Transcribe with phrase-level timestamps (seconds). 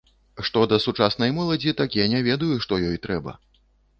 [0.45, 3.37] Што да сучаснай моладзі, так я не ведаю, што ёй трэба.